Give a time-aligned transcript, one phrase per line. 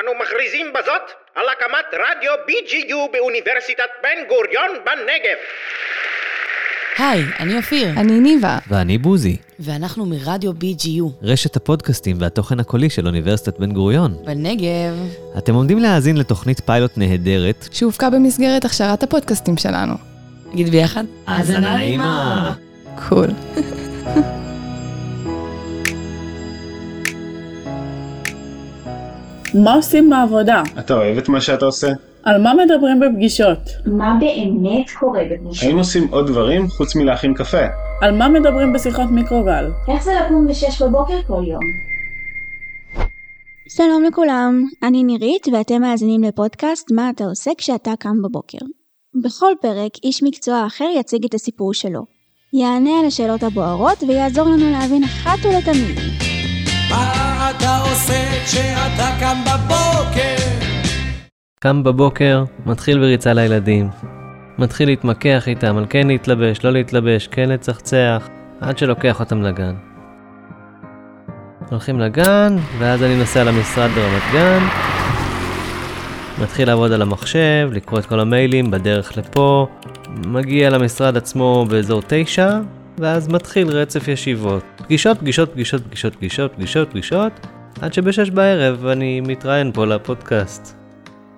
[0.00, 1.02] אנו מכריזים בזאת
[1.34, 5.38] על הקמת רדיו BGU באוניברסיטת בן גוריון בנגב.
[6.98, 7.88] היי, אני אופיר.
[7.88, 8.58] אני ניבה.
[8.68, 11.04] ואני בוזי, ואנחנו מרדיו BGU.
[11.22, 14.16] רשת הפודקאסטים והתוכן הקולי של אוניברסיטת בן גוריון.
[14.24, 14.94] בנגב.
[15.38, 19.94] אתם עומדים להאזין לתוכנית פיילוט נהדרת, שהופקה במסגרת הכשרת הפודקאסטים שלנו.
[20.52, 21.04] נגיד ביחד.
[21.26, 22.52] האזנה נעימה.
[23.08, 23.28] קול.
[29.64, 30.62] מה עושים בעבודה?
[30.78, 31.88] אתה אוהב את מה שאתה עושה?
[32.22, 33.58] על מה מדברים בפגישות?
[33.86, 35.68] מה באמת קורה בפגישות?
[35.68, 37.66] האם עושים עוד דברים חוץ מלהכין קפה?
[38.02, 39.70] על מה מדברים בשיחות מיקרוגל?
[39.88, 41.60] איך זה לקום בשש בבוקר כל יום?
[43.68, 48.58] שלום לכולם, אני נירית ואתם מאזינים לפודקאסט מה אתה עושה כשאתה קם בבוקר.
[49.24, 52.00] בכל פרק איש מקצוע אחר יציג את הסיפור שלו.
[52.52, 55.98] יענה על השאלות הבוערות ויעזור לנו להבין אחת ולתמיד.
[56.90, 60.36] מה אתה עושה כשאתה קם בבוקר?
[61.60, 63.88] קם בבוקר, מתחיל בריצה לילדים.
[64.58, 68.28] מתחיל להתמקח איתם על כן להתלבש, לא להתלבש, כן לצחצח,
[68.60, 69.74] עד שלוקח אותם לגן.
[71.70, 74.66] הולכים לגן, ואז אני נוסע למשרד ברמת גן.
[76.42, 79.66] מתחיל לעבוד על המחשב, לקרוא את כל המיילים בדרך לפה.
[80.26, 82.58] מגיע למשרד עצמו באזור תשע,
[82.98, 84.64] ואז מתחיל רצף ישיבות.
[84.76, 87.32] פגישות, פגישות, פגישות, פגישות, פגישות, פגישות, פגישות,
[87.80, 90.76] עד שבשש בערב אני מתראיין פה לפודקאסט.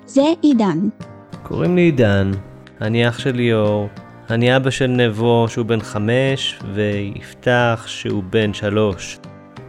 [0.07, 0.89] זה עידן.
[1.43, 2.31] קוראים לי עידן,
[2.81, 3.89] אני אח של ליאור,
[4.31, 9.19] אני אבא של נבו שהוא בן חמש, ויפתח שהוא בן שלוש.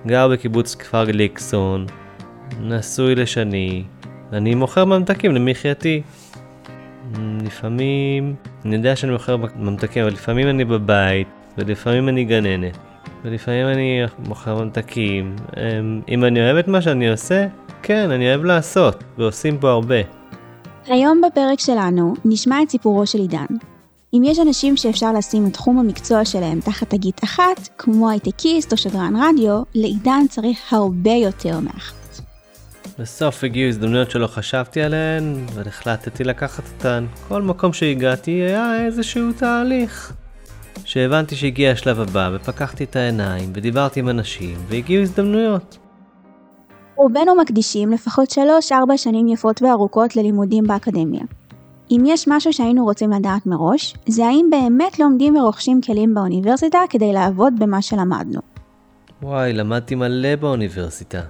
[0.08, 1.86] גר בקיבוץ כפר גליקסון,
[2.62, 3.84] נשוי לשני,
[4.34, 6.02] אני מוכר ממתקים למחייתי.
[7.46, 11.28] לפעמים, אני יודע שאני מוכר ממתקים, אבל לפעמים אני בבית,
[11.60, 12.78] ולפעמים אני גננת,
[13.24, 15.36] ולפעמים אני מוכר ממתקים.
[15.58, 17.48] אמ, אם אני אוהב את מה שאני עושה,
[17.84, 19.96] כן, אני אוהב לעשות, ועושים פה הרבה.
[20.88, 23.46] היום בפרק שלנו נשמע את סיפורו של עידן.
[24.14, 28.78] אם יש אנשים שאפשר לשים את תחום המקצוע שלהם תחת תגית אחת, כמו הייטקיסט או
[28.78, 32.22] שדרן רדיו, לעידן צריך הרבה יותר מאחת.
[33.00, 37.06] בסוף הגיעו הזדמנויות שלא חשבתי עליהן, והחלטתי לקחת אותן.
[37.28, 40.14] כל מקום שהגעתי היה איזשהו תהליך.
[40.90, 45.78] שהבנתי שהגיע השלב הבא, ופקחתי את העיניים, ודיברתי עם אנשים, והגיעו הזדמנויות.
[46.96, 48.34] רובנו מקדישים לפחות 3-4
[48.96, 51.22] שנים יפות וארוכות ללימודים באקדמיה.
[51.92, 57.14] אם יש משהו שהיינו רוצים לדעת מראש, זה האם באמת לומדים ורוכשים כלים באוניברסיטה כדי
[57.14, 58.40] לעבוד במה שלמדנו.
[59.22, 61.22] וואי, למדתי מלא באוניברסיטה.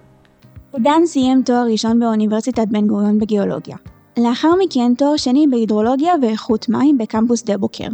[0.74, 3.78] עידן סיים תואר ראשון באוניברסיטת בן גוריון בגיאולוגיה.
[4.18, 7.88] לאחר מכן תואר שני בהידרולוגיה ואיכות מים בקמפוס דה בוקר.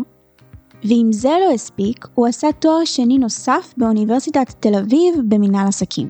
[0.90, 6.08] ואם זה לא הספיק, הוא עשה תואר שני נוסף באוניברסיטת תל אביב במנהל עסקים.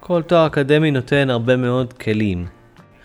[0.00, 2.46] כל תואר אקדמי נותן הרבה מאוד כלים.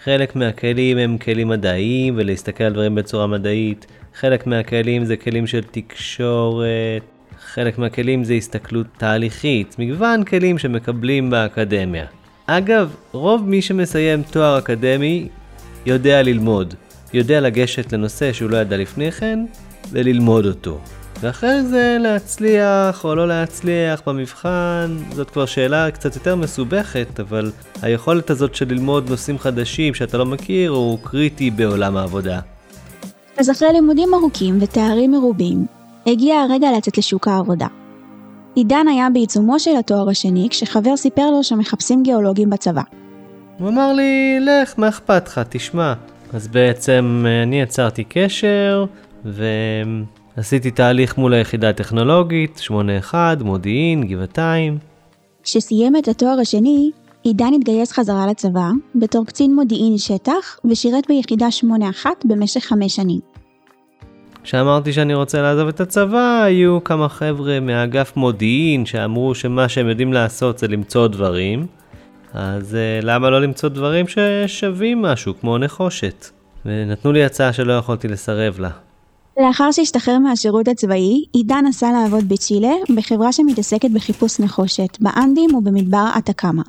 [0.03, 5.61] חלק מהכלים הם כלים מדעיים ולהסתכל על דברים בצורה מדעית, חלק מהכלים זה כלים של
[5.71, 7.03] תקשורת,
[7.39, 12.05] חלק מהכלים זה הסתכלות תהליכית, מגוון כלים שמקבלים באקדמיה.
[12.45, 15.27] אגב, רוב מי שמסיים תואר אקדמי
[15.85, 16.73] יודע ללמוד,
[17.13, 19.39] יודע לגשת לנושא שהוא לא ידע לפני כן
[19.91, 20.79] וללמוד אותו.
[21.19, 28.29] ואחרי זה להצליח או לא להצליח במבחן, זאת כבר שאלה קצת יותר מסובכת, אבל היכולת
[28.29, 32.39] הזאת של ללמוד נושאים חדשים שאתה לא מכיר הוא קריטי בעולם העבודה.
[33.37, 35.65] אז אחרי לימודים ארוכים ותארים מרובים,
[36.07, 37.67] הגיע הרגע לצאת לשוק העבודה.
[38.55, 42.81] עידן היה בעיצומו של התואר השני כשחבר סיפר לו שמחפשים גיאולוגים בצבא.
[43.59, 45.93] הוא אמר לי, לך, מה אכפת לך, תשמע.
[46.33, 48.85] אז בעצם אה, אני יצרתי קשר,
[50.37, 54.77] ועשיתי תהליך מול היחידה הטכנולוגית, 81, מודיעין, גבעתיים.
[55.43, 56.91] כשסיים את התואר השני,
[57.23, 63.19] עידן התגייס חזרה לצבא בתור קצין מודיעין שטח ושירת ביחידה 81 במשך חמש שנים.
[64.43, 70.13] כשאמרתי שאני רוצה לעזוב את הצבא, היו כמה חבר'ה מאגף מודיעין שאמרו שמה שהם יודעים
[70.13, 71.67] לעשות זה למצוא דברים,
[72.33, 76.25] אז uh, למה לא למצוא דברים ששווים משהו, כמו נחושת?
[76.65, 78.69] ונתנו לי הצעה שלא יכולתי לסרב לה.
[79.39, 86.61] לאחר שהשתחרר מהשירות הצבאי, עידן נסע לעבוד בצ'ילה בחברה שמתעסקת בחיפוש נחושת, באנדים ובמדבר אטקמה.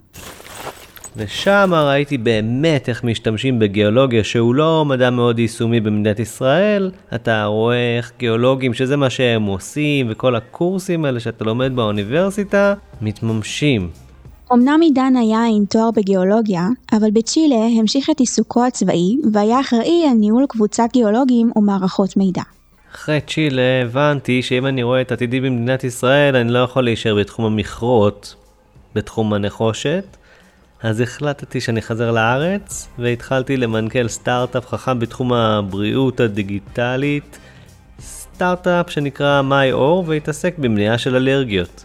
[1.16, 6.90] ושם ראיתי באמת איך משתמשים בגיאולוגיה שהוא לא מדע מאוד יישומי במדינת ישראל.
[7.14, 13.90] אתה רואה איך גיאולוגים, שזה מה שהם עושים, וכל הקורסים האלה שאתה לומד באוניברסיטה, מתממשים.
[14.52, 20.16] אמנם עידן היה עם תואר בגיאולוגיה, אבל בצ'ילה המשיך את עיסוקו הצבאי והיה אחראי על
[20.16, 22.42] ניהול קבוצת גיאולוגים ומערכות מידע.
[22.96, 27.44] אחרי צ'ילה הבנתי שאם אני רואה את עתידי במדינת ישראל, אני לא יכול להישאר בתחום
[27.44, 28.34] המכרות,
[28.94, 30.16] בתחום הנחושת,
[30.82, 37.38] אז החלטתי שאני חזר לארץ, והתחלתי למנכ"ל סטארט-אפ חכם בתחום הבריאות הדיגיטלית,
[38.00, 41.84] סטארט-אפ שנקרא MyOr, והתעסק במניעה של אלרגיות.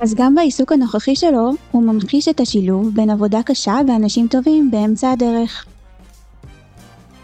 [0.00, 5.10] אז גם בעיסוק הנוכחי שלו, הוא ממחיש את השילוב בין עבודה קשה ואנשים טובים באמצע
[5.10, 5.64] הדרך.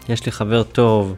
[0.09, 1.15] יש לי חבר טוב,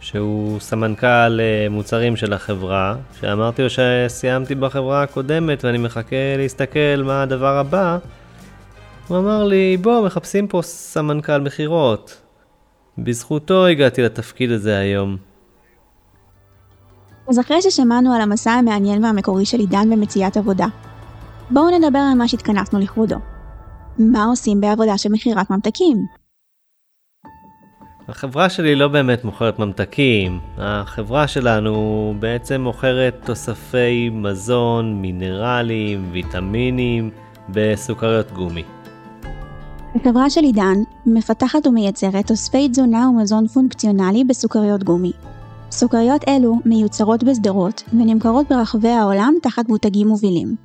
[0.00, 7.22] שהוא סמנכ"ל אה, מוצרים של החברה, שאמרתי לו שסיימתי בחברה הקודמת ואני מחכה להסתכל מה
[7.22, 7.98] הדבר הבא.
[9.08, 12.20] הוא אמר לי, בוא, מחפשים פה סמנכ"ל מכירות.
[12.98, 15.16] בזכותו הגעתי לתפקיד הזה היום.
[17.28, 20.66] אז אחרי ששמענו על המסע המעניין והמקורי של עידן במציאת עבודה,
[21.50, 23.16] בואו נדבר על מה שהתכנסנו לכבודו.
[23.98, 26.19] מה עושים בעבודה של מכירת ממתקים?
[28.10, 37.10] החברה שלי לא באמת מוכרת ממתקים, החברה שלנו בעצם מוכרת תוספי מזון, מינרלים, ויטמינים
[37.48, 38.62] בסוכריות גומי.
[39.94, 40.74] החברה של עידן
[41.06, 45.12] מפתחת ומייצרת תוספי תזונה ומזון פונקציונלי בסוכריות גומי.
[45.70, 50.56] סוכריות אלו מיוצרות בשדרות ונמכרות ברחבי העולם תחת מותגים מובילים.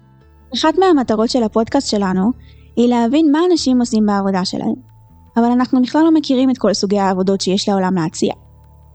[0.55, 2.31] אחת מהמטרות של הפודקאסט שלנו
[2.75, 4.94] היא להבין מה אנשים עושים בעבודה שלהם.
[5.37, 8.33] אבל אנחנו בכלל לא מכירים את כל סוגי העבודות שיש לעולם להציע.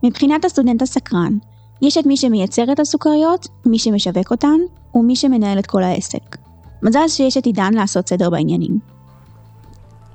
[0.03, 1.37] מבחינת הסטודנט הסקרן,
[1.81, 4.57] יש את מי שמייצר את הסוכריות, מי שמשווק אותן,
[4.95, 6.37] ומי שמנהל את כל העסק.
[6.83, 8.79] מזל שיש את עידן לעשות סדר בעניינים.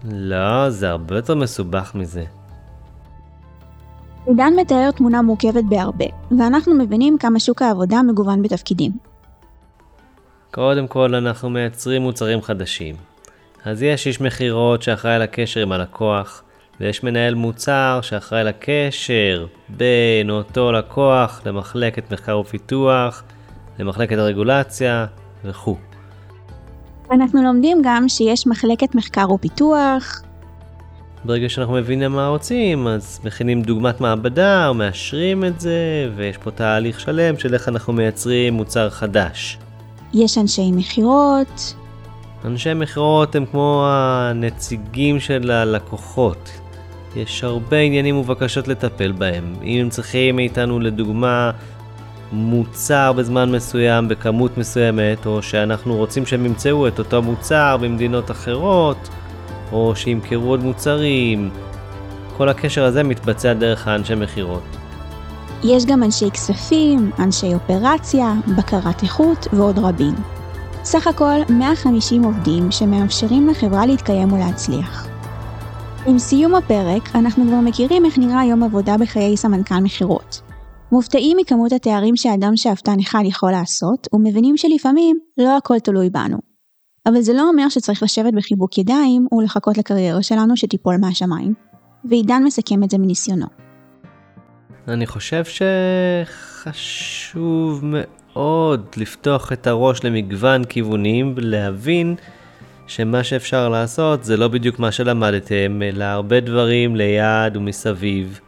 [0.05, 2.25] לא, זה הרבה יותר מסובך מזה.
[4.27, 6.05] עידן מתאר תמונה מורכבת בהרבה,
[6.39, 8.93] ואנחנו מבינים כמה שוק העבודה מגוון בתפקידים.
[10.51, 12.95] קודם כל אנחנו מייצרים מוצרים חדשים.
[13.67, 16.43] אז יש איש מכירות שאחראי על הקשר עם הלקוח,
[16.81, 23.23] ויש מנהל מוצר שאחראי על הקשר בין אותו לקוח למחלקת מחקר ופיתוח,
[23.79, 25.07] למחלקת הרגולציה
[25.45, 25.77] וכו'.
[27.11, 30.23] אנחנו לומדים גם שיש מחלקת מחקר ופיתוח.
[31.25, 36.51] ברגע שאנחנו מבינים מה רוצים, אז מכינים דוגמת מעבדה, או מאשרים את זה, ויש פה
[36.51, 39.59] תהליך שלם של איך אנחנו מייצרים מוצר חדש.
[40.15, 41.75] יש אנשי מכירות.
[42.47, 46.51] אנשי מכירות הם כמו הנציגים של הלקוחות.
[47.17, 49.55] יש הרבה עניינים ובקשות לטפל בהם.
[49.63, 51.51] אם הם צריכים מאיתנו לדוגמה
[52.33, 59.09] מוצר בזמן מסוים בכמות מסוימת, או שאנחנו רוצים שהם ימצאו את אותו מוצר במדינות אחרות,
[59.73, 61.51] או שימכרו עוד מוצרים,
[62.37, 64.77] כל הקשר הזה מתבצע דרך האנשי מכירות.
[65.65, 70.15] יש גם אנשי כספים, אנשי אופרציה, בקרת איכות ועוד רבים.
[70.87, 75.09] סך הכל 150 עובדים שמאפשרים לחברה להתקיים ולהצליח.
[76.07, 80.41] עם סיום הפרק, אנחנו כבר מכירים איך נראה יום עבודה בחיי סמנכ"ל מכירות.
[80.93, 86.39] מופתעים מכמות התארים שאדם שאפתן אחד יכול לעשות, ומבינים שלפעמים לא הכל תלוי בנו.
[87.07, 91.55] אבל זה לא אומר שצריך לשבת בחיבוק ידיים ולחכות לקריירה שלנו שתיפול מהשמיים.
[92.05, 93.66] ועידן מסכם את זה מניסיונו.
[94.89, 95.43] אני חושב
[96.65, 102.15] שחשוב מאוד לפתוח את הראש למגוון כיוונים ולהבין
[102.87, 108.41] שמה שאפשר לעשות זה לא בדיוק מה שלמדתם, אלא הרבה דברים ליד ומסביב.